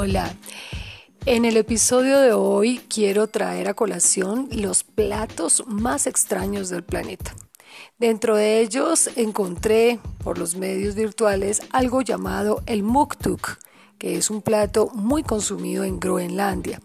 Hola, 0.00 0.32
en 1.26 1.44
el 1.44 1.56
episodio 1.56 2.20
de 2.20 2.32
hoy 2.32 2.80
quiero 2.88 3.26
traer 3.26 3.66
a 3.66 3.74
colación 3.74 4.48
los 4.52 4.84
platos 4.84 5.64
más 5.66 6.06
extraños 6.06 6.68
del 6.68 6.84
planeta. 6.84 7.34
Dentro 7.98 8.36
de 8.36 8.60
ellos 8.60 9.10
encontré 9.16 9.98
por 10.22 10.38
los 10.38 10.54
medios 10.54 10.94
virtuales 10.94 11.62
algo 11.72 12.02
llamado 12.02 12.62
el 12.66 12.84
muktuk, 12.84 13.58
que 13.98 14.16
es 14.16 14.30
un 14.30 14.40
plato 14.40 14.88
muy 14.94 15.24
consumido 15.24 15.82
en 15.82 15.98
Groenlandia. 15.98 16.80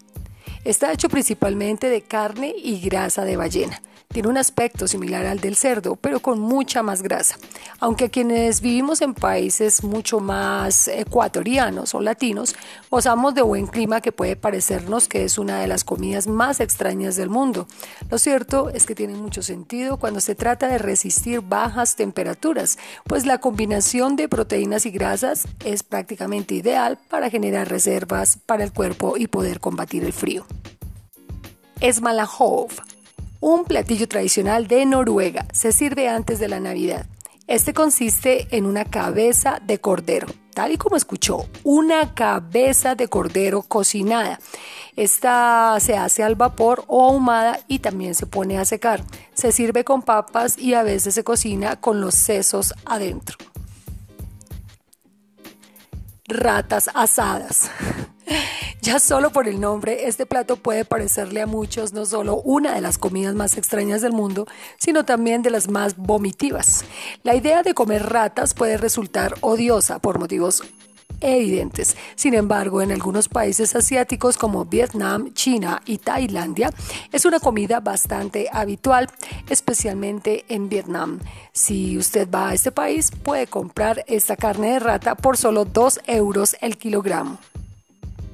Está 0.64 0.92
hecho 0.92 1.10
principalmente 1.10 1.90
de 1.90 2.00
carne 2.00 2.54
y 2.56 2.80
grasa 2.80 3.26
de 3.26 3.36
ballena. 3.36 3.82
Tiene 4.08 4.28
un 4.28 4.38
aspecto 4.38 4.86
similar 4.86 5.26
al 5.26 5.40
del 5.40 5.56
cerdo, 5.56 5.96
pero 5.96 6.20
con 6.20 6.38
mucha 6.38 6.82
más 6.84 7.02
grasa. 7.02 7.36
Aunque 7.80 8.10
quienes 8.10 8.60
vivimos 8.60 9.02
en 9.02 9.12
países 9.12 9.82
mucho 9.82 10.20
más 10.20 10.86
ecuatorianos 10.86 11.94
o 11.96 12.00
latinos, 12.00 12.54
gozamos 12.90 13.34
de 13.34 13.42
buen 13.42 13.66
clima 13.66 14.00
que 14.00 14.12
puede 14.12 14.36
parecernos 14.36 15.08
que 15.08 15.24
es 15.24 15.36
una 15.36 15.60
de 15.60 15.66
las 15.66 15.82
comidas 15.82 16.28
más 16.28 16.60
extrañas 16.60 17.16
del 17.16 17.28
mundo. 17.28 17.66
Lo 18.08 18.18
cierto 18.18 18.70
es 18.70 18.86
que 18.86 18.94
tiene 18.94 19.16
mucho 19.16 19.42
sentido 19.42 19.96
cuando 19.98 20.20
se 20.20 20.36
trata 20.36 20.68
de 20.68 20.78
resistir 20.78 21.40
bajas 21.40 21.96
temperaturas, 21.96 22.78
pues 23.02 23.26
la 23.26 23.38
combinación 23.38 24.14
de 24.14 24.28
proteínas 24.28 24.86
y 24.86 24.92
grasas 24.92 25.48
es 25.64 25.82
prácticamente 25.82 26.54
ideal 26.54 26.98
para 27.10 27.30
generar 27.30 27.68
reservas 27.68 28.38
para 28.46 28.62
el 28.62 28.72
cuerpo 28.72 29.16
y 29.16 29.26
poder 29.26 29.58
combatir 29.58 30.04
el 30.04 30.12
frío. 30.12 30.46
Esmalahov 31.80 32.70
un 33.44 33.66
platillo 33.66 34.08
tradicional 34.08 34.68
de 34.68 34.86
Noruega. 34.86 35.46
Se 35.52 35.70
sirve 35.70 36.08
antes 36.08 36.38
de 36.38 36.48
la 36.48 36.60
Navidad. 36.60 37.04
Este 37.46 37.74
consiste 37.74 38.48
en 38.56 38.64
una 38.64 38.86
cabeza 38.86 39.60
de 39.62 39.78
cordero, 39.78 40.28
tal 40.54 40.72
y 40.72 40.78
como 40.78 40.96
escuchó, 40.96 41.46
una 41.62 42.14
cabeza 42.14 42.94
de 42.94 43.08
cordero 43.08 43.60
cocinada. 43.60 44.40
Esta 44.96 45.76
se 45.78 45.94
hace 45.94 46.22
al 46.22 46.36
vapor 46.36 46.84
o 46.86 47.04
ahumada 47.04 47.60
y 47.68 47.80
también 47.80 48.14
se 48.14 48.24
pone 48.24 48.58
a 48.58 48.64
secar. 48.64 49.04
Se 49.34 49.52
sirve 49.52 49.84
con 49.84 50.00
papas 50.00 50.56
y 50.56 50.72
a 50.72 50.82
veces 50.82 51.12
se 51.12 51.22
cocina 51.22 51.78
con 51.78 52.00
los 52.00 52.14
sesos 52.14 52.72
adentro. 52.86 53.36
Ratas 56.28 56.88
asadas. 56.94 57.70
Ya 58.80 58.98
solo 58.98 59.30
por 59.30 59.48
el 59.48 59.60
nombre, 59.60 60.08
este 60.08 60.26
plato 60.26 60.56
puede 60.56 60.84
parecerle 60.84 61.40
a 61.40 61.46
muchos 61.46 61.92
no 61.92 62.04
solo 62.04 62.36
una 62.42 62.74
de 62.74 62.80
las 62.80 62.98
comidas 62.98 63.34
más 63.34 63.56
extrañas 63.56 64.02
del 64.02 64.12
mundo, 64.12 64.46
sino 64.78 65.04
también 65.04 65.42
de 65.42 65.50
las 65.50 65.68
más 65.68 65.96
vomitivas. 65.96 66.84
La 67.22 67.34
idea 67.34 67.62
de 67.62 67.72
comer 67.72 68.02
ratas 68.10 68.52
puede 68.52 68.76
resultar 68.76 69.34
odiosa 69.40 69.98
por 70.00 70.18
motivos 70.18 70.62
evidentes. 71.20 71.96
Sin 72.14 72.34
embargo, 72.34 72.82
en 72.82 72.92
algunos 72.92 73.28
países 73.28 73.74
asiáticos 73.74 74.36
como 74.36 74.66
Vietnam, 74.66 75.32
China 75.32 75.80
y 75.86 75.98
Tailandia, 75.98 76.70
es 77.12 77.24
una 77.24 77.40
comida 77.40 77.80
bastante 77.80 78.48
habitual, 78.52 79.08
especialmente 79.48 80.44
en 80.48 80.68
Vietnam. 80.68 81.20
Si 81.52 81.96
usted 81.96 82.28
va 82.30 82.50
a 82.50 82.54
este 82.54 82.72
país, 82.72 83.10
puede 83.10 83.46
comprar 83.46 84.04
esta 84.06 84.36
carne 84.36 84.72
de 84.72 84.78
rata 84.80 85.14
por 85.14 85.36
solo 85.36 85.64
2 85.64 86.00
euros 86.06 86.56
el 86.60 86.76
kilogramo. 86.76 87.38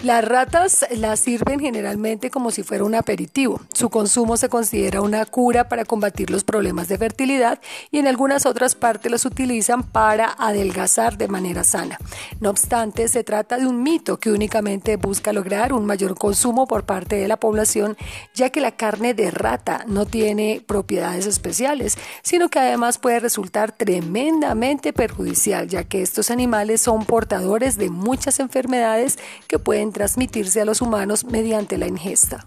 Las 0.03 0.25
ratas 0.25 0.87
las 0.93 1.21
sirven 1.21 1.61
generalmente 1.61 2.31
como 2.31 2.51
si 2.51 2.63
fuera 2.63 2.85
un 2.85 2.95
aperitivo. 2.95 3.61
Su 3.75 3.91
consumo 3.91 4.39
se 4.39 4.49
considera 4.49 5.03
una 5.03 5.27
cura 5.27 5.69
para 5.69 5.85
combatir 5.85 6.31
los 6.31 6.43
problemas 6.43 6.89
de 6.89 6.97
fertilidad 6.97 7.61
y 7.91 7.99
en 7.99 8.07
algunas 8.07 8.47
otras 8.47 8.75
partes 8.75 9.13
las 9.13 9.27
utilizan 9.27 9.83
para 9.83 10.35
adelgazar 10.39 11.19
de 11.19 11.29
manera 11.29 11.65
sana. 11.65 11.99
No 12.41 12.49
obstante, 12.49 13.09
se 13.09 13.25
trata 13.25 13.59
de 13.59 13.67
un 13.67 13.83
mito 13.83 14.19
que 14.19 14.31
únicamente 14.33 14.97
busca 14.97 15.35
lograr 15.35 15.75
un 15.75 15.85
mayor 15.85 16.17
consumo 16.17 16.67
por 16.67 16.85
parte 16.85 17.17
de 17.17 17.29
la 17.29 17.37
población, 17.37 17.99
ya 18.35 18.49
que 18.49 18.63
la 18.63 18.73
carne 18.73 19.13
de 19.13 19.31
rata 19.31 19.85
no 19.87 20.07
tiene 20.07 20.65
propiedades 20.67 21.27
especiales, 21.27 21.99
sino 22.23 22.49
que 22.49 22.59
además 22.59 22.97
puede 22.97 23.21
resultar 23.21 23.73
tremendamente 23.73 24.95
perjudicial, 24.95 25.69
ya 25.69 25.85
que 25.85 26.01
estos 26.01 26.31
animales 26.31 26.81
son 26.81 27.05
portadores 27.05 27.77
de 27.77 27.91
muchas 27.91 28.41
enfermedades 28.41 29.19
que 29.47 29.59
pueden 29.59 29.90
transmitirse 29.93 30.61
a 30.61 30.65
los 30.65 30.81
humanos 30.81 31.25
mediante 31.25 31.79
la 31.79 31.87
ingesta. 31.87 32.47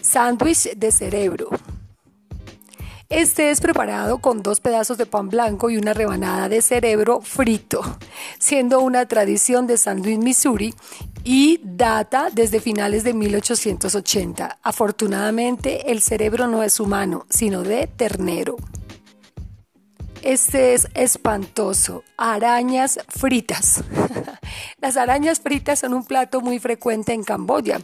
Sándwich 0.00 0.74
de 0.76 0.92
cerebro. 0.92 1.48
Este 3.12 3.50
es 3.50 3.60
preparado 3.60 4.20
con 4.20 4.42
dos 4.42 4.60
pedazos 4.60 4.96
de 4.96 5.04
pan 5.04 5.28
blanco 5.28 5.68
y 5.68 5.76
una 5.76 5.92
rebanada 5.92 6.48
de 6.48 6.62
cerebro 6.62 7.20
frito, 7.20 7.82
siendo 8.38 8.80
una 8.80 9.04
tradición 9.04 9.66
de 9.66 9.76
San 9.76 10.02
Luis, 10.02 10.18
Missouri 10.18 10.74
y 11.22 11.60
data 11.62 12.30
desde 12.32 12.58
finales 12.58 13.04
de 13.04 13.12
1880. 13.12 14.58
Afortunadamente, 14.62 15.92
el 15.92 16.00
cerebro 16.00 16.46
no 16.46 16.62
es 16.62 16.80
humano, 16.80 17.26
sino 17.28 17.62
de 17.62 17.86
ternero. 17.86 18.56
Este 20.22 20.74
es 20.74 20.88
espantoso. 20.94 22.04
Arañas 22.16 23.00
fritas. 23.08 23.82
Las 24.80 24.96
arañas 24.96 25.40
fritas 25.40 25.80
son 25.80 25.94
un 25.94 26.04
plato 26.04 26.40
muy 26.40 26.60
frecuente 26.60 27.12
en 27.12 27.24
Camboya 27.24 27.80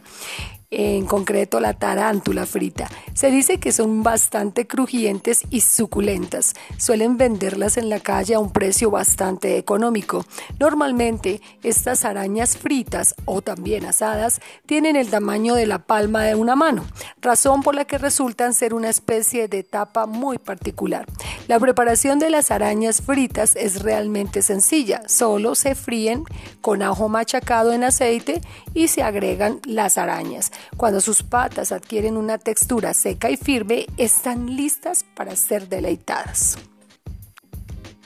en 0.70 1.06
concreto 1.06 1.60
la 1.60 1.74
tarántula 1.74 2.44
frita. 2.44 2.88
Se 3.14 3.30
dice 3.30 3.58
que 3.58 3.72
son 3.72 4.02
bastante 4.02 4.66
crujientes 4.66 5.42
y 5.50 5.62
suculentas. 5.62 6.54
Suelen 6.76 7.16
venderlas 7.16 7.78
en 7.78 7.88
la 7.88 8.00
calle 8.00 8.34
a 8.34 8.38
un 8.38 8.52
precio 8.52 8.90
bastante 8.90 9.56
económico. 9.56 10.24
Normalmente 10.60 11.40
estas 11.62 12.04
arañas 12.04 12.56
fritas 12.58 13.14
o 13.24 13.40
también 13.40 13.86
asadas 13.86 14.40
tienen 14.66 14.96
el 14.96 15.08
tamaño 15.10 15.54
de 15.54 15.66
la 15.66 15.78
palma 15.78 16.22
de 16.24 16.34
una 16.34 16.54
mano, 16.54 16.84
razón 17.20 17.62
por 17.62 17.74
la 17.74 17.86
que 17.86 17.98
resultan 17.98 18.52
ser 18.52 18.74
una 18.74 18.90
especie 18.90 19.48
de 19.48 19.62
tapa 19.62 20.06
muy 20.06 20.38
particular. 20.38 21.06
La 21.46 21.58
preparación 21.58 22.18
de 22.18 22.30
las 22.30 22.50
arañas 22.50 23.00
fritas 23.00 23.56
es 23.56 23.82
realmente 23.82 24.42
sencilla, 24.42 25.02
solo 25.06 25.54
se 25.54 25.74
fríen 25.74 26.24
con 26.60 26.82
ajo 26.82 27.08
machacado 27.08 27.72
en 27.72 27.84
aceite 27.84 28.42
y 28.74 28.88
se 28.88 29.02
agregan 29.02 29.60
las 29.64 29.96
arañas. 29.96 30.52
Cuando 30.76 31.00
sus 31.00 31.22
patas 31.22 31.72
adquieren 31.72 32.16
una 32.16 32.38
textura 32.38 32.94
seca 32.94 33.30
y 33.30 33.36
firme, 33.36 33.86
están 33.96 34.56
listas 34.56 35.04
para 35.14 35.36
ser 35.36 35.68
deleitadas. 35.68 36.58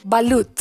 Balut. 0.05 0.61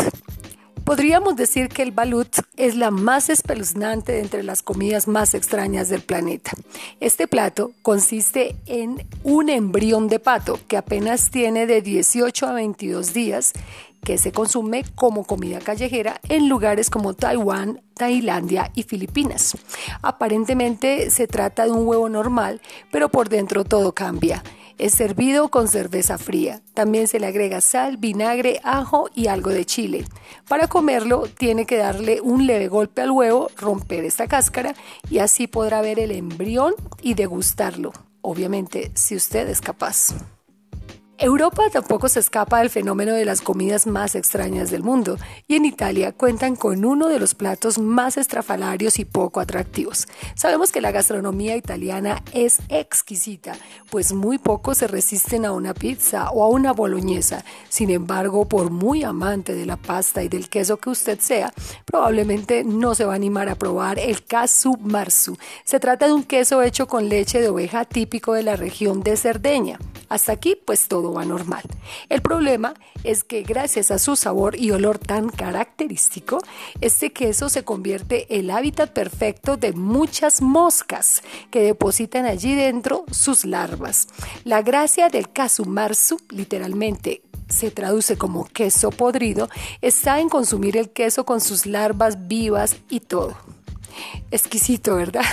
Podríamos 0.84 1.35
decir 1.35 1.69
que 1.69 1.84
el 1.84 1.91
balut 1.91 2.28
es 2.57 2.75
la 2.75 2.91
más 2.91 3.30
espeluznante 3.30 4.13
de 4.13 4.19
entre 4.19 4.44
las 4.44 4.63
comidas 4.63 5.07
más 5.07 5.35
extrañas 5.35 5.90
del 5.90 6.01
planeta. 6.01 6.51
Este 7.00 7.28
plato 7.28 7.72
consiste 7.81 8.56
en 8.66 9.07
un 9.24 9.50
embrión 9.50 10.07
de 10.09 10.19
pato 10.19 10.59
que 10.68 10.78
apenas 10.78 11.30
tiene 11.30 11.68
de 11.68 11.81
18 11.81 12.47
a 12.47 12.53
22 12.53 13.13
días 13.13 13.53
que 14.03 14.17
se 14.17 14.31
consume 14.31 14.84
como 14.95 15.25
comida 15.25 15.59
callejera 15.59 16.19
en 16.29 16.50
lugares 16.50 16.89
como 16.89 17.13
Taiwán, 17.13 17.81
Tailandia 17.94 18.72
y 18.75 18.84
Filipinas. 18.84 19.57
Aparentemente 20.01 21.09
se 21.12 21.28
trata 21.28 21.66
de 21.66 21.72
un 21.72 21.88
huevo 21.88 22.09
normal, 22.09 22.62
pero 22.91 23.09
por 23.09 23.29
dentro 23.29 23.63
todo 23.63 23.94
cambia. 23.94 24.44
Es 24.78 24.94
servido 24.94 25.50
con 25.50 25.67
cerveza 25.67 26.17
fría. 26.17 26.62
También 26.73 27.07
se 27.07 27.19
le 27.19 27.28
agrega 27.28 27.62
sal, 27.62 27.97
vinagre, 27.97 28.59
ajo 28.63 29.09
y 29.13 29.28
algo 29.28 29.51
de 29.51 29.66
chile. 29.66 30.06
Para 30.47 30.68
comerlo 30.68 31.28
tiene 31.38 31.68
que 31.68 31.78
darle 31.78 32.19
un 32.19 32.47
leve 32.47 32.68
golpe 32.68 33.01
al 33.01 33.12
huevo, 33.12 33.51
romper 33.57 34.06
esta 34.06 34.28
cáscara 34.28 34.73
y 35.09 35.19
así 35.19 35.45
podrá 35.45 35.81
ver 35.81 36.00
el 36.00 36.12
embrión 36.12 36.73
y 37.01 37.13
degustarlo. 37.13 37.94
Obviamente, 38.22 38.91
si 38.95 39.16
usted 39.16 39.47
es 39.50 39.62
capaz. 39.62 40.16
Europa 41.21 41.61
tampoco 41.71 42.09
se 42.09 42.19
escapa 42.19 42.57
del 42.57 42.71
fenómeno 42.71 43.13
de 43.13 43.25
las 43.25 43.41
comidas 43.41 43.85
más 43.85 44.15
extrañas 44.15 44.71
del 44.71 44.81
mundo 44.81 45.19
y 45.47 45.53
en 45.53 45.65
Italia 45.65 46.13
cuentan 46.13 46.56
con 46.56 46.83
uno 46.83 47.09
de 47.09 47.19
los 47.19 47.35
platos 47.35 47.77
más 47.77 48.18
estrafalarios 48.18 48.97
y 48.97 49.06
poco 49.06 49.39
atractivos. 49.39 50.07
Sabemos 50.33 50.71
que 50.71 50.81
la 50.81 50.89
gastronomía 50.89 51.56
italiana 51.56 52.23
es 52.33 52.57
exquisita, 52.69 53.53
pues 53.91 54.13
muy 54.13 54.39
pocos 54.39 54.79
se 54.79 54.88
resisten 54.88 55.45
a 55.45 55.51
una 55.51 55.75
pizza 55.75 56.31
o 56.31 56.44
a 56.44 56.47
una 56.47 56.73
boloñesa. 56.73 57.45
Sin 57.69 57.91
embargo, 57.91 58.50
por 58.50 58.71
muy 58.71 59.03
amante 59.03 59.53
de 59.53 59.67
la 59.67 59.77
pasta 59.77 60.24
y 60.24 60.27
del 60.27 60.50
queso 60.50 60.77
que 60.77 60.89
usted 60.89 61.19
sea, 61.19 61.53
probablemente 61.85 62.63
no 62.63 62.95
se 62.95 63.06
va 63.06 63.13
a 63.13 63.17
animar 63.17 63.47
a 63.47 63.53
probar 63.53 64.00
el 64.00 64.25
casu 64.25 64.75
marzu. 64.81 65.38
Se 65.65 65.79
trata 65.79 66.07
de 66.07 66.13
un 66.13 66.24
queso 66.24 66.63
hecho 66.63 66.88
con 66.88 67.09
leche 67.09 67.41
de 67.41 67.50
oveja 67.50 67.85
típico 67.85 68.33
de 68.33 68.41
la 68.41 68.56
región 68.56 69.03
de 69.03 69.15
Cerdeña. 69.17 69.77
Hasta 70.12 70.34
aquí, 70.34 70.58
pues 70.58 70.90
todo 70.90 71.13
va 71.13 71.24
normal. 71.24 71.63
El 72.10 72.22
problema 72.22 72.74
es 73.06 73.24
que 73.24 73.44
gracias 73.44 73.92
a 73.92 73.98
su 73.98 74.18
sabor 74.18 74.60
y 74.60 74.72
olor 74.72 75.00
tan 75.00 75.30
característico, 75.30 76.40
este 76.81 77.13
queso 77.13 77.48
se 77.48 77.63
convierte 77.63 78.28
el 78.38 78.52
hábitat 78.52 78.92
perfecto 78.92 79.56
de 79.56 79.72
muchas 79.72 80.42
moscas 80.42 81.24
que 81.50 81.62
depositan 81.62 82.25
allí 82.25 82.56
dentro 82.56 83.06
sus 83.10 83.46
larvas. 83.46 84.10
La 84.44 84.62
gracia 84.62 85.08
del 85.08 85.31
casumarsu, 85.31 86.19
literalmente 86.30 87.22
se 87.48 87.72
traduce 87.72 88.18
como 88.18 88.44
queso 88.44 88.92
podrido, 88.92 89.48
está 89.80 90.19
en 90.19 90.28
consumir 90.28 90.75
el 90.75 90.90
queso 90.90 91.25
con 91.25 91.40
sus 91.40 91.66
larvas 91.66 92.28
vivas 92.28 92.75
y 92.90 93.00
todo. 93.00 93.38
Exquisito, 94.30 94.98
¿verdad? 94.98 95.24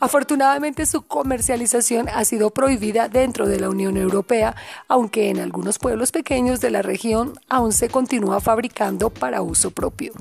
Afortunadamente 0.00 0.86
su 0.86 1.02
comercialización 1.02 2.08
ha 2.08 2.24
sido 2.24 2.50
prohibida 2.50 3.10
dentro 3.10 3.46
de 3.46 3.60
la 3.60 3.68
Unión 3.68 3.98
Europea, 3.98 4.56
aunque 4.88 5.28
en 5.28 5.38
algunos 5.38 5.78
pueblos 5.78 6.10
pequeños 6.10 6.62
de 6.62 6.70
la 6.70 6.80
región 6.80 7.38
aún 7.50 7.74
se 7.74 7.90
continúa 7.90 8.40
fabricando 8.40 9.10
para 9.10 9.42
uso 9.42 9.70
propio. 9.70 10.14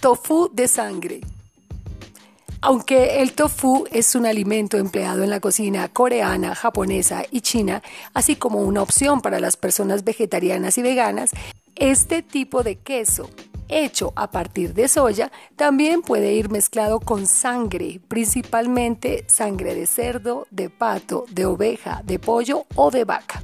Tofu 0.00 0.50
de 0.52 0.66
sangre. 0.66 1.20
Aunque 2.60 3.22
el 3.22 3.32
tofu 3.32 3.84
es 3.92 4.16
un 4.16 4.26
alimento 4.26 4.76
empleado 4.76 5.22
en 5.22 5.30
la 5.30 5.38
cocina 5.38 5.88
coreana, 5.88 6.56
japonesa 6.56 7.22
y 7.30 7.42
china, 7.42 7.82
así 8.12 8.34
como 8.34 8.62
una 8.62 8.82
opción 8.82 9.20
para 9.20 9.38
las 9.38 9.56
personas 9.56 10.02
vegetarianas 10.02 10.78
y 10.78 10.82
veganas, 10.82 11.30
este 11.76 12.22
tipo 12.22 12.64
de 12.64 12.74
queso 12.74 13.30
hecho 13.68 14.12
a 14.16 14.30
partir 14.30 14.74
de 14.74 14.88
soya 14.88 15.30
también 15.56 16.02
puede 16.02 16.34
ir 16.34 16.50
mezclado 16.50 17.00
con 17.00 17.26
sangre, 17.26 18.00
principalmente 18.08 19.24
sangre 19.28 19.74
de 19.74 19.86
cerdo, 19.86 20.46
de 20.50 20.70
pato, 20.70 21.24
de 21.30 21.46
oveja, 21.46 22.02
de 22.04 22.18
pollo 22.18 22.66
o 22.74 22.90
de 22.90 23.04
vaca. 23.04 23.42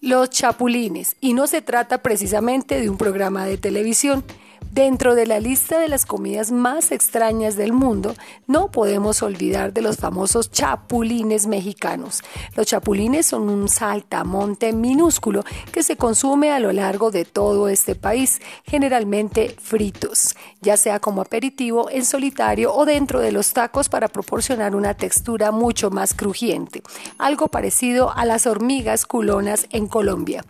Los 0.00 0.30
chapulines, 0.30 1.16
y 1.20 1.34
no 1.34 1.46
se 1.46 1.60
trata 1.60 2.02
precisamente 2.02 2.80
de 2.80 2.88
un 2.88 2.96
programa 2.96 3.44
de 3.44 3.58
televisión, 3.58 4.24
Dentro 4.72 5.16
de 5.16 5.26
la 5.26 5.40
lista 5.40 5.80
de 5.80 5.88
las 5.88 6.06
comidas 6.06 6.52
más 6.52 6.92
extrañas 6.92 7.56
del 7.56 7.72
mundo, 7.72 8.14
no 8.46 8.70
podemos 8.70 9.20
olvidar 9.22 9.72
de 9.72 9.82
los 9.82 9.96
famosos 9.96 10.52
chapulines 10.52 11.48
mexicanos. 11.48 12.22
Los 12.54 12.68
chapulines 12.68 13.26
son 13.26 13.48
un 13.48 13.68
saltamonte 13.68 14.72
minúsculo 14.72 15.44
que 15.72 15.82
se 15.82 15.96
consume 15.96 16.52
a 16.52 16.60
lo 16.60 16.70
largo 16.70 17.10
de 17.10 17.24
todo 17.24 17.68
este 17.68 17.96
país, 17.96 18.40
generalmente 18.64 19.56
fritos, 19.60 20.36
ya 20.60 20.76
sea 20.76 21.00
como 21.00 21.22
aperitivo, 21.22 21.90
en 21.90 22.04
solitario 22.04 22.72
o 22.72 22.84
dentro 22.84 23.20
de 23.20 23.32
los 23.32 23.52
tacos 23.52 23.88
para 23.88 24.06
proporcionar 24.06 24.76
una 24.76 24.94
textura 24.94 25.50
mucho 25.50 25.90
más 25.90 26.14
crujiente, 26.14 26.82
algo 27.18 27.48
parecido 27.48 28.16
a 28.16 28.24
las 28.24 28.46
hormigas 28.46 29.04
culonas 29.04 29.66
en 29.70 29.88
Colombia. 29.88 30.44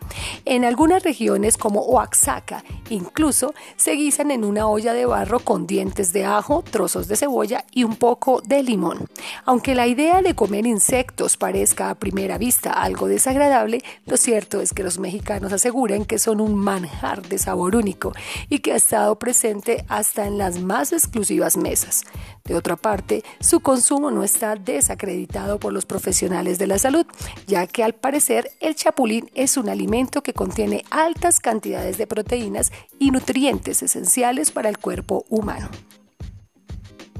En 0.45 0.65
algunas 0.65 1.03
regiones 1.03 1.57
como 1.57 1.83
Oaxaca, 1.83 2.65
incluso 2.91 3.55
se 3.77 3.97
en 4.09 4.45
una 4.45 4.67
olla 4.67 4.95
de 4.95 5.05
barro 5.05 5.41
con 5.41 5.67
dientes 5.67 6.13
de 6.15 6.25
ajo, 6.25 6.63
trozos 6.63 7.07
de 7.07 7.17
cebolla 7.17 7.65
y 7.71 7.85
un 7.85 7.97
poco 7.97 8.41
de 8.41 8.63
limón. 8.63 9.07
Aunque 9.45 9.75
la 9.75 9.87
idea 9.87 10.23
de 10.23 10.35
comer 10.35 10.67
insectos 10.67 11.37
parezca 11.37 11.91
a 11.91 11.95
primera 11.95 12.39
vista 12.39 12.73
algo 12.73 13.09
desagradable, 13.09 13.83
lo 14.07 14.17
cierto 14.17 14.63
es 14.63 14.73
que 14.73 14.83
los 14.83 14.99
mexicanos 14.99 15.53
aseguran 15.53 16.07
que 16.07 16.19
son 16.19 16.41
un 16.41 16.55
manjar 16.55 17.29
de 17.29 17.39
sabor 17.39 17.77
único 17.77 18.13
y 18.49 18.61
que 18.61 18.73
ha 18.73 18.77
estado 18.77 19.19
presente 19.19 19.85
hasta 19.89 20.27
en 20.27 20.39
las 20.39 20.61
más 20.61 20.93
exclusivas 20.93 21.59
mesas. 21.59 22.05
De 22.45 22.55
otra 22.55 22.77
parte, 22.77 23.23
su 23.41 23.61
consumo 23.61 24.11
no 24.11 24.25
está 24.25 24.57
desacreditado 24.57 25.59
por 25.59 25.73
los 25.73 25.87
profesionales 25.87 26.59
de 26.59 26.67
la 26.67 26.79
salud, 26.79 27.07
ya 27.47 27.67
que 27.67 27.85
al 27.85 27.95
parecer 27.95 28.51
el 28.61 28.75
chapulín 28.75 29.31
es 29.35 29.57
un 29.57 29.69
alimento 29.69 30.23
que 30.23 30.33
contiene 30.33 30.85
altas 30.91 31.41
cantidades 31.41 31.99
de 31.99 32.07
proteínas 32.07 32.73
y 32.99 33.11
nutrientes 33.11 33.83
esenciales 33.83 34.51
para 34.51 34.69
el 34.69 34.79
cuerpo 34.79 35.25
humano. 35.29 35.69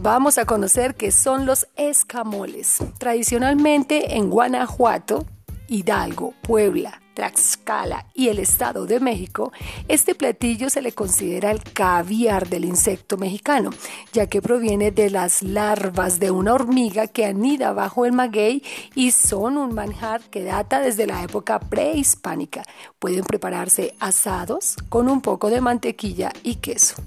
Vamos 0.03 0.39
a 0.39 0.47
conocer 0.47 0.95
qué 0.95 1.13
son 1.13 1.45
los 1.45 1.69
escamoles. 1.77 2.79
Tradicionalmente 2.99 4.17
en 4.17 4.31
Guanajuato, 4.31 5.27
Hidalgo, 5.69 6.33
Puebla, 6.41 7.03
Tlaxcala 7.21 8.07
y 8.15 8.29
el 8.29 8.39
Estado 8.39 8.87
de 8.87 8.99
México, 8.99 9.53
este 9.89 10.15
platillo 10.15 10.71
se 10.71 10.81
le 10.81 10.93
considera 10.93 11.51
el 11.51 11.63
caviar 11.63 12.49
del 12.49 12.65
insecto 12.65 13.19
mexicano, 13.19 13.69
ya 14.15 14.27
que 14.27 14.41
proviene 14.41 14.91
de 14.91 15.11
las 15.11 15.43
larvas 15.43 16.19
de 16.19 16.31
una 16.31 16.55
hormiga 16.55 17.09
que 17.09 17.27
anida 17.27 17.75
bajo 17.75 18.07
el 18.07 18.13
maguey 18.13 18.63
y 18.95 19.11
son 19.11 19.59
un 19.59 19.75
manjar 19.75 20.23
que 20.31 20.45
data 20.45 20.81
desde 20.81 21.07
la 21.07 21.23
época 21.23 21.61
prehispánica. 21.61 22.63
Pueden 22.99 23.25
prepararse 23.25 23.95
asados 24.01 24.77
con 24.89 25.07
un 25.11 25.21
poco 25.21 25.51
de 25.51 25.61
mantequilla 25.61 26.33
y 26.43 26.55
queso. 26.55 27.03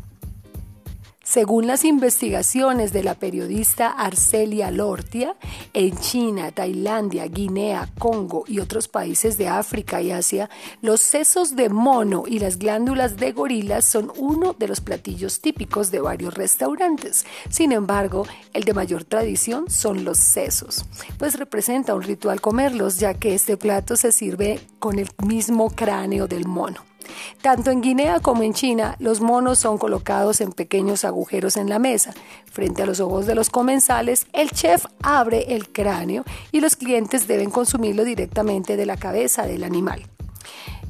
Según 1.25 1.67
las 1.67 1.85
investigaciones 1.85 2.91
de 2.91 3.01
la 3.01 3.15
periodista 3.15 3.89
Arcelia 3.91 4.71
Lortia, 4.71 5.37
en 5.71 5.97
China, 5.97 6.51
Tailandia, 6.51 7.27
Guinea, 7.27 7.89
Congo 7.97 8.43
y 8.45 8.59
otros 8.59 8.89
países 8.89 9.37
de 9.37 9.47
África 9.47 10.01
y 10.01 10.11
Asia, 10.11 10.49
los 10.81 10.99
sesos 10.99 11.55
de 11.55 11.69
mono 11.69 12.25
y 12.27 12.39
las 12.39 12.59
glándulas 12.59 13.15
de 13.15 13.31
gorila 13.31 13.81
son 13.81 14.11
uno 14.17 14.51
de 14.51 14.67
los 14.67 14.81
platillos 14.81 15.39
típicos 15.39 15.91
de 15.91 16.01
varios 16.01 16.33
restaurantes. 16.33 17.25
Sin 17.49 17.71
embargo, 17.71 18.27
el 18.51 18.65
de 18.65 18.73
mayor 18.73 19.05
tradición 19.05 19.69
son 19.69 20.03
los 20.03 20.17
sesos, 20.17 20.83
pues 21.17 21.39
representa 21.39 21.95
un 21.95 22.01
ritual 22.01 22.41
comerlos 22.41 22.99
ya 22.99 23.13
que 23.13 23.33
este 23.33 23.55
plato 23.55 23.95
se 23.95 24.11
sirve 24.11 24.59
con 24.77 24.99
el 24.99 25.07
mismo 25.25 25.69
cráneo 25.69 26.27
del 26.27 26.45
mono. 26.45 26.92
Tanto 27.41 27.71
en 27.71 27.81
Guinea 27.81 28.19
como 28.19 28.43
en 28.43 28.53
China, 28.53 28.95
los 28.99 29.21
monos 29.21 29.59
son 29.59 29.77
colocados 29.77 30.41
en 30.41 30.51
pequeños 30.51 31.05
agujeros 31.05 31.57
en 31.57 31.69
la 31.69 31.79
mesa. 31.79 32.13
Frente 32.51 32.83
a 32.83 32.85
los 32.85 32.99
ojos 32.99 33.25
de 33.25 33.35
los 33.35 33.49
comensales, 33.49 34.27
el 34.33 34.51
chef 34.51 34.85
abre 35.01 35.55
el 35.55 35.69
cráneo 35.69 36.23
y 36.51 36.61
los 36.61 36.75
clientes 36.75 37.27
deben 37.27 37.49
consumirlo 37.49 38.03
directamente 38.03 38.77
de 38.77 38.85
la 38.85 38.97
cabeza 38.97 39.45
del 39.47 39.63
animal. 39.63 40.03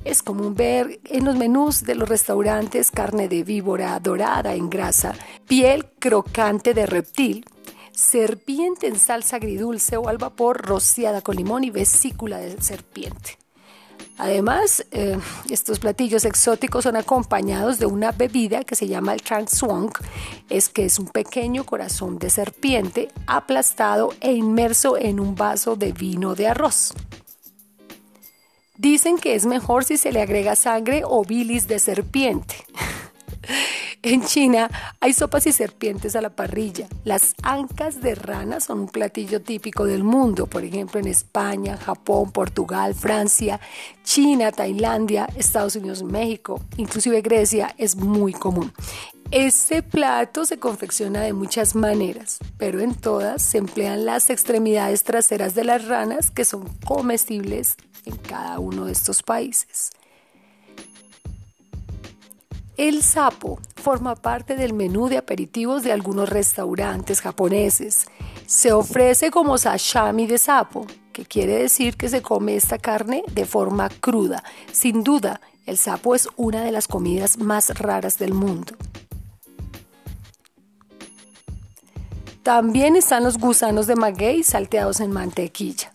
Es 0.03 0.21
común 0.21 0.53
ver 0.53 0.99
en 1.05 1.23
los 1.23 1.37
menús 1.37 1.83
de 1.83 1.95
los 1.95 2.09
restaurantes 2.09 2.91
carne 2.91 3.29
de 3.29 3.43
víbora 3.43 3.97
dorada 4.01 4.53
en 4.53 4.69
grasa, 4.69 5.15
piel 5.47 5.85
crocante 5.99 6.73
de 6.73 6.85
reptil, 6.85 7.45
serpiente 7.93 8.87
en 8.87 8.99
salsa 8.99 9.37
agridulce 9.37 9.95
o 9.95 10.09
al 10.09 10.17
vapor 10.17 10.65
rociada 10.65 11.21
con 11.21 11.37
limón 11.37 11.63
y 11.63 11.69
vesícula 11.69 12.37
de 12.39 12.61
serpiente. 12.61 13.42
Además, 14.17 14.85
eh, 14.91 15.17
estos 15.49 15.79
platillos 15.79 16.23
exóticos 16.23 16.83
son 16.83 16.95
acompañados 16.95 17.79
de 17.79 17.87
una 17.87 18.11
bebida 18.11 18.63
que 18.63 18.75
se 18.75 18.87
llama 18.87 19.13
el 19.13 19.21
Trang 19.21 19.47
Swang, 19.47 19.91
es 20.49 20.69
que 20.69 20.85
es 20.85 20.99
un 20.99 21.07
pequeño 21.07 21.65
corazón 21.65 22.19
de 22.19 22.29
serpiente 22.29 23.09
aplastado 23.25 24.13
e 24.21 24.33
inmerso 24.33 24.97
en 24.97 25.19
un 25.19 25.35
vaso 25.35 25.75
de 25.75 25.93
vino 25.93 26.35
de 26.35 26.47
arroz. 26.47 26.93
Dicen 28.77 29.17
que 29.17 29.35
es 29.35 29.45
mejor 29.45 29.83
si 29.83 29.97
se 29.97 30.11
le 30.11 30.21
agrega 30.21 30.55
sangre 30.55 31.03
o 31.05 31.23
bilis 31.23 31.67
de 31.67 31.79
serpiente. 31.79 32.55
En 34.01 34.23
China 34.25 34.69
hay 34.99 35.13
sopas 35.13 35.47
y 35.47 35.53
serpientes 35.53 36.15
a 36.15 36.21
la 36.21 36.29
parrilla. 36.29 36.87
Las 37.05 37.33
ancas 37.41 38.01
de 38.01 38.15
rana 38.15 38.59
son 38.59 38.81
un 38.81 38.89
platillo 38.89 39.41
típico 39.41 39.85
del 39.85 40.03
mundo, 40.03 40.47
por 40.47 40.63
ejemplo 40.63 40.99
en 40.99 41.07
España, 41.07 41.77
Japón, 41.77 42.31
Portugal, 42.31 42.95
Francia, 42.95 43.61
China, 44.03 44.51
Tailandia, 44.51 45.27
Estados 45.37 45.77
Unidos, 45.77 46.03
México, 46.03 46.59
inclusive 46.77 47.21
Grecia 47.21 47.73
es 47.77 47.95
muy 47.95 48.33
común. 48.33 48.73
Este 49.31 49.81
plato 49.81 50.45
se 50.45 50.59
confecciona 50.59 51.21
de 51.21 51.33
muchas 51.33 51.73
maneras, 51.73 52.39
pero 52.57 52.81
en 52.81 52.93
todas 52.93 53.41
se 53.41 53.57
emplean 53.57 54.05
las 54.05 54.29
extremidades 54.29 55.03
traseras 55.03 55.55
de 55.55 55.63
las 55.63 55.87
ranas 55.87 56.29
que 56.29 56.45
son 56.45 56.67
comestibles 56.85 57.77
en 58.05 58.17
cada 58.17 58.59
uno 58.59 58.85
de 58.85 58.91
estos 58.91 59.23
países. 59.23 59.91
El 62.77 63.03
sapo 63.03 63.59
forma 63.75 64.15
parte 64.15 64.55
del 64.55 64.73
menú 64.73 65.07
de 65.07 65.19
aperitivos 65.19 65.83
de 65.83 65.91
algunos 65.91 66.27
restaurantes 66.27 67.21
japoneses. 67.21 68.07
Se 68.47 68.73
ofrece 68.73 69.29
como 69.29 69.59
sashimi 69.59 70.25
de 70.25 70.39
sapo, 70.39 70.87
que 71.11 71.23
quiere 71.23 71.53
decir 71.59 71.95
que 71.95 72.09
se 72.09 72.23
come 72.23 72.55
esta 72.55 72.79
carne 72.79 73.23
de 73.31 73.45
forma 73.45 73.89
cruda. 73.89 74.43
Sin 74.71 75.03
duda, 75.03 75.39
el 75.67 75.77
sapo 75.77 76.15
es 76.15 76.27
una 76.35 76.63
de 76.63 76.71
las 76.71 76.87
comidas 76.87 77.37
más 77.37 77.77
raras 77.77 78.17
del 78.17 78.33
mundo. 78.33 78.73
También 82.41 82.95
están 82.95 83.23
los 83.23 83.37
gusanos 83.37 83.85
de 83.85 83.95
maguey 83.95 84.41
salteados 84.41 84.99
en 84.99 85.11
mantequilla. 85.11 85.91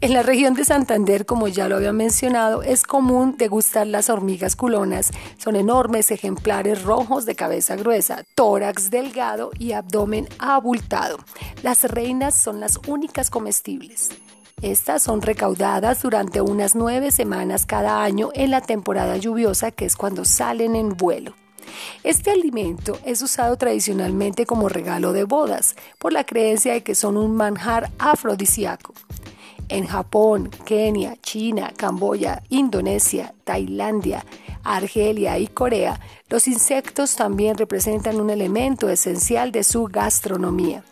En 0.00 0.14
la 0.14 0.22
región 0.22 0.54
de 0.54 0.64
Santander, 0.64 1.26
como 1.26 1.46
ya 1.46 1.68
lo 1.68 1.76
había 1.76 1.92
mencionado, 1.92 2.62
es 2.62 2.84
común 2.84 3.36
degustar 3.36 3.86
las 3.86 4.08
hormigas 4.08 4.56
culonas. 4.56 5.10
Son 5.36 5.56
enormes 5.56 6.10
ejemplares 6.10 6.82
rojos 6.84 7.26
de 7.26 7.34
cabeza 7.34 7.76
gruesa, 7.76 8.24
tórax 8.34 8.90
delgado 8.90 9.50
y 9.58 9.72
abdomen 9.72 10.26
abultado. 10.38 11.18
Las 11.62 11.84
reinas 11.84 12.34
son 12.34 12.60
las 12.60 12.78
únicas 12.86 13.28
comestibles. 13.28 14.08
Estas 14.62 15.02
son 15.02 15.22
recaudadas 15.22 16.02
durante 16.02 16.40
unas 16.40 16.74
nueve 16.74 17.10
semanas 17.10 17.66
cada 17.66 18.02
año 18.02 18.30
en 18.34 18.50
la 18.50 18.60
temporada 18.60 19.16
lluviosa, 19.16 19.70
que 19.70 19.86
es 19.86 19.96
cuando 19.96 20.24
salen 20.24 20.76
en 20.76 20.96
vuelo. 20.96 21.34
Este 22.02 22.30
alimento 22.30 22.98
es 23.04 23.22
usado 23.22 23.56
tradicionalmente 23.56 24.46
como 24.46 24.68
regalo 24.68 25.12
de 25.12 25.24
bodas, 25.24 25.76
por 25.98 26.12
la 26.12 26.24
creencia 26.24 26.72
de 26.72 26.82
que 26.82 26.94
son 26.94 27.16
un 27.16 27.34
manjar 27.34 27.90
afrodisíaco. 27.98 28.94
En 29.68 29.86
Japón, 29.86 30.50
Kenia, 30.64 31.16
China, 31.22 31.72
Camboya, 31.76 32.42
Indonesia, 32.48 33.34
Tailandia, 33.44 34.24
Argelia 34.64 35.38
y 35.38 35.46
Corea, 35.46 36.00
los 36.28 36.48
insectos 36.48 37.14
también 37.14 37.56
representan 37.56 38.20
un 38.20 38.30
elemento 38.30 38.88
esencial 38.88 39.52
de 39.52 39.62
su 39.62 39.84
gastronomía. 39.84 40.82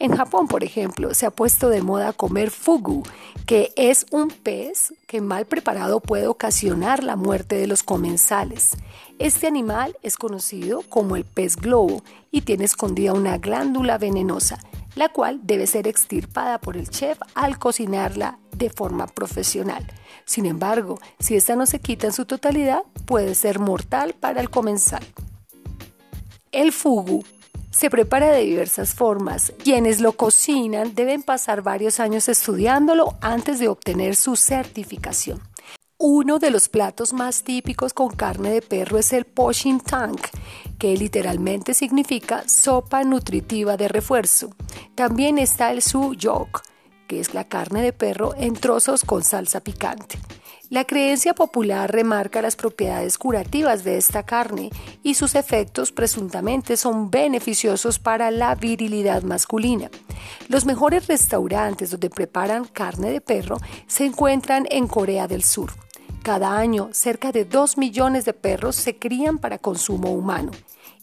En 0.00 0.16
Japón, 0.16 0.48
por 0.48 0.64
ejemplo, 0.64 1.12
se 1.12 1.26
ha 1.26 1.30
puesto 1.30 1.68
de 1.68 1.82
moda 1.82 2.14
comer 2.14 2.50
fugu, 2.50 3.02
que 3.44 3.70
es 3.76 4.06
un 4.10 4.28
pez 4.28 4.94
que 5.06 5.20
mal 5.20 5.44
preparado 5.44 6.00
puede 6.00 6.26
ocasionar 6.26 7.04
la 7.04 7.16
muerte 7.16 7.56
de 7.56 7.66
los 7.66 7.82
comensales. 7.82 8.78
Este 9.18 9.46
animal 9.46 9.98
es 10.02 10.16
conocido 10.16 10.80
como 10.88 11.16
el 11.16 11.26
pez 11.26 11.56
globo 11.56 12.02
y 12.30 12.40
tiene 12.40 12.64
escondida 12.64 13.12
una 13.12 13.36
glándula 13.36 13.98
venenosa, 13.98 14.58
la 14.94 15.10
cual 15.10 15.40
debe 15.42 15.66
ser 15.66 15.86
extirpada 15.86 16.56
por 16.58 16.78
el 16.78 16.88
chef 16.88 17.18
al 17.34 17.58
cocinarla 17.58 18.38
de 18.56 18.70
forma 18.70 19.06
profesional. 19.06 19.86
Sin 20.24 20.46
embargo, 20.46 20.98
si 21.18 21.36
esta 21.36 21.56
no 21.56 21.66
se 21.66 21.78
quita 21.78 22.06
en 22.06 22.14
su 22.14 22.24
totalidad, 22.24 22.84
puede 23.04 23.34
ser 23.34 23.58
mortal 23.58 24.14
para 24.18 24.40
el 24.40 24.48
comensal. 24.48 25.04
El 26.52 26.72
fugu 26.72 27.22
se 27.80 27.88
prepara 27.88 28.30
de 28.30 28.42
diversas 28.42 28.94
formas. 28.94 29.54
Quienes 29.64 30.02
lo 30.02 30.12
cocinan 30.12 30.94
deben 30.94 31.22
pasar 31.22 31.62
varios 31.62 31.98
años 31.98 32.28
estudiándolo 32.28 33.16
antes 33.22 33.58
de 33.58 33.68
obtener 33.68 34.16
su 34.16 34.36
certificación. 34.36 35.40
Uno 35.96 36.38
de 36.38 36.50
los 36.50 36.68
platos 36.68 37.14
más 37.14 37.42
típicos 37.42 37.94
con 37.94 38.10
carne 38.10 38.50
de 38.50 38.60
perro 38.60 38.98
es 38.98 39.14
el 39.14 39.24
poching 39.24 39.80
tank, 39.80 40.20
que 40.78 40.94
literalmente 40.94 41.72
significa 41.72 42.46
sopa 42.46 43.02
nutritiva 43.02 43.78
de 43.78 43.88
refuerzo. 43.88 44.50
También 44.94 45.38
está 45.38 45.72
el 45.72 45.80
su 45.80 46.12
yok, 46.12 46.60
que 47.08 47.18
es 47.18 47.32
la 47.32 47.48
carne 47.48 47.80
de 47.80 47.94
perro 47.94 48.34
en 48.36 48.52
trozos 48.52 49.06
con 49.06 49.24
salsa 49.24 49.60
picante. 49.60 50.18
La 50.70 50.84
creencia 50.84 51.34
popular 51.34 51.90
remarca 51.90 52.40
las 52.40 52.54
propiedades 52.54 53.18
curativas 53.18 53.82
de 53.82 53.96
esta 53.96 54.22
carne 54.22 54.70
y 55.02 55.14
sus 55.14 55.34
efectos 55.34 55.90
presuntamente 55.90 56.76
son 56.76 57.10
beneficiosos 57.10 57.98
para 57.98 58.30
la 58.30 58.54
virilidad 58.54 59.24
masculina. 59.24 59.90
Los 60.48 60.66
mejores 60.66 61.08
restaurantes 61.08 61.90
donde 61.90 62.08
preparan 62.08 62.66
carne 62.66 63.10
de 63.10 63.20
perro 63.20 63.56
se 63.88 64.04
encuentran 64.04 64.64
en 64.70 64.86
Corea 64.86 65.26
del 65.26 65.42
Sur. 65.42 65.72
Cada 66.22 66.56
año, 66.56 66.90
cerca 66.92 67.32
de 67.32 67.44
2 67.44 67.76
millones 67.76 68.24
de 68.24 68.32
perros 68.32 68.76
se 68.76 68.96
crían 68.96 69.38
para 69.38 69.58
consumo 69.58 70.12
humano. 70.12 70.52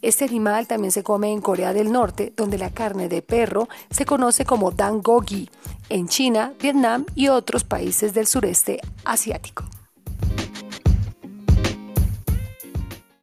Este 0.01 0.25
animal 0.25 0.67
también 0.67 0.91
se 0.91 1.03
come 1.03 1.31
en 1.31 1.41
Corea 1.41 1.73
del 1.73 1.91
Norte, 1.91 2.31
donde 2.35 2.57
la 2.57 2.69
carne 2.69 3.09
de 3.09 3.21
perro 3.21 3.67
se 3.89 4.05
conoce 4.05 4.45
como 4.45 4.71
dangogi, 4.71 5.49
en 5.89 6.07
China, 6.07 6.53
Vietnam 6.61 7.05
y 7.15 7.29
otros 7.29 7.63
países 7.63 8.13
del 8.13 8.27
sureste 8.27 8.79
asiático. 9.05 9.63